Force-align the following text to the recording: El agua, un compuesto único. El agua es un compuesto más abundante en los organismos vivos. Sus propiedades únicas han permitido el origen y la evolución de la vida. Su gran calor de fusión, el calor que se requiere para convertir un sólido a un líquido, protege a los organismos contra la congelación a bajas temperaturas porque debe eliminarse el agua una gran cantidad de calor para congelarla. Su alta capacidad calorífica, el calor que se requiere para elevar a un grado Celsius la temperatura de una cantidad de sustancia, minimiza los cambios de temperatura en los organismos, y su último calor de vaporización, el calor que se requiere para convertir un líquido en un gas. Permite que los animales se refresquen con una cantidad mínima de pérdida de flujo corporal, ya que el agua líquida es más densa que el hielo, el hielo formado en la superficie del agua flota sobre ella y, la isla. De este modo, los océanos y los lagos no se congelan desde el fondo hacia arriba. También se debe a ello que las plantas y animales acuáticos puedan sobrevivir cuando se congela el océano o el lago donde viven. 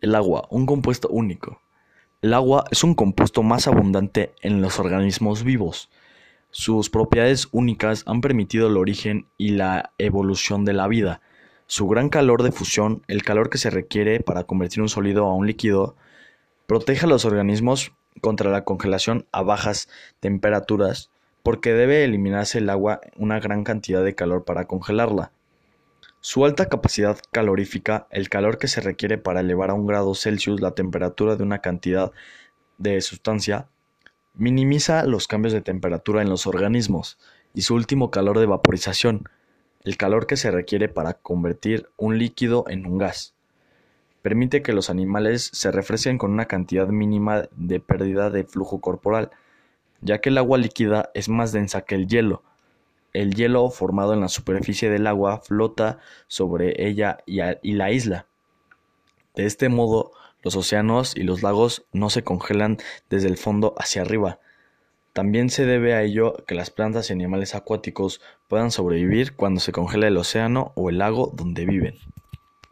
El 0.00 0.14
agua, 0.14 0.46
un 0.50 0.66
compuesto 0.66 1.08
único. 1.08 1.60
El 2.22 2.34
agua 2.34 2.64
es 2.70 2.84
un 2.84 2.94
compuesto 2.94 3.42
más 3.42 3.66
abundante 3.66 4.34
en 4.42 4.60
los 4.60 4.78
organismos 4.78 5.44
vivos. 5.44 5.90
Sus 6.50 6.90
propiedades 6.90 7.48
únicas 7.52 8.04
han 8.06 8.20
permitido 8.20 8.68
el 8.68 8.76
origen 8.76 9.26
y 9.38 9.50
la 9.50 9.92
evolución 9.98 10.64
de 10.64 10.72
la 10.72 10.88
vida. 10.88 11.20
Su 11.66 11.88
gran 11.88 12.08
calor 12.08 12.42
de 12.42 12.52
fusión, 12.52 13.02
el 13.08 13.22
calor 13.22 13.48
que 13.48 13.58
se 13.58 13.70
requiere 13.70 14.20
para 14.20 14.44
convertir 14.44 14.82
un 14.82 14.88
sólido 14.88 15.26
a 15.26 15.34
un 15.34 15.46
líquido, 15.46 15.96
protege 16.66 17.06
a 17.06 17.08
los 17.08 17.24
organismos 17.24 17.92
contra 18.20 18.50
la 18.50 18.64
congelación 18.64 19.26
a 19.32 19.42
bajas 19.42 19.88
temperaturas 20.20 21.10
porque 21.42 21.72
debe 21.72 22.04
eliminarse 22.04 22.58
el 22.58 22.70
agua 22.70 23.00
una 23.16 23.40
gran 23.40 23.64
cantidad 23.64 24.04
de 24.04 24.14
calor 24.14 24.44
para 24.44 24.66
congelarla. 24.66 25.32
Su 26.24 26.44
alta 26.44 26.68
capacidad 26.68 27.18
calorífica, 27.32 28.06
el 28.12 28.28
calor 28.28 28.58
que 28.58 28.68
se 28.68 28.80
requiere 28.80 29.18
para 29.18 29.40
elevar 29.40 29.70
a 29.70 29.74
un 29.74 29.88
grado 29.88 30.14
Celsius 30.14 30.60
la 30.60 30.70
temperatura 30.70 31.34
de 31.34 31.42
una 31.42 31.58
cantidad 31.58 32.12
de 32.78 33.00
sustancia, 33.00 33.66
minimiza 34.32 35.02
los 35.02 35.26
cambios 35.26 35.52
de 35.52 35.62
temperatura 35.62 36.22
en 36.22 36.30
los 36.30 36.46
organismos, 36.46 37.18
y 37.54 37.62
su 37.62 37.74
último 37.74 38.12
calor 38.12 38.38
de 38.38 38.46
vaporización, 38.46 39.24
el 39.82 39.96
calor 39.96 40.28
que 40.28 40.36
se 40.36 40.52
requiere 40.52 40.88
para 40.88 41.14
convertir 41.14 41.88
un 41.96 42.18
líquido 42.18 42.66
en 42.68 42.86
un 42.86 42.98
gas. 42.98 43.34
Permite 44.22 44.62
que 44.62 44.72
los 44.72 44.90
animales 44.90 45.50
se 45.52 45.72
refresquen 45.72 46.18
con 46.18 46.30
una 46.30 46.44
cantidad 46.44 46.86
mínima 46.86 47.48
de 47.50 47.80
pérdida 47.80 48.30
de 48.30 48.44
flujo 48.44 48.80
corporal, 48.80 49.32
ya 50.00 50.20
que 50.20 50.28
el 50.28 50.38
agua 50.38 50.56
líquida 50.56 51.10
es 51.14 51.28
más 51.28 51.50
densa 51.50 51.80
que 51.80 51.96
el 51.96 52.06
hielo, 52.06 52.44
el 53.12 53.34
hielo 53.34 53.70
formado 53.70 54.14
en 54.14 54.20
la 54.20 54.28
superficie 54.28 54.90
del 54.90 55.06
agua 55.06 55.40
flota 55.40 55.98
sobre 56.26 56.86
ella 56.86 57.18
y, 57.26 57.72
la 57.72 57.90
isla. 57.90 58.26
De 59.34 59.46
este 59.46 59.68
modo, 59.68 60.12
los 60.42 60.56
océanos 60.56 61.16
y 61.16 61.22
los 61.22 61.42
lagos 61.42 61.84
no 61.92 62.10
se 62.10 62.24
congelan 62.24 62.78
desde 63.10 63.28
el 63.28 63.36
fondo 63.36 63.74
hacia 63.78 64.02
arriba. 64.02 64.40
También 65.12 65.50
se 65.50 65.66
debe 65.66 65.94
a 65.94 66.02
ello 66.02 66.36
que 66.46 66.54
las 66.54 66.70
plantas 66.70 67.10
y 67.10 67.12
animales 67.12 67.54
acuáticos 67.54 68.20
puedan 68.48 68.70
sobrevivir 68.70 69.36
cuando 69.36 69.60
se 69.60 69.72
congela 69.72 70.08
el 70.08 70.16
océano 70.16 70.72
o 70.74 70.88
el 70.88 70.98
lago 70.98 71.30
donde 71.34 71.66
viven. 71.66 71.98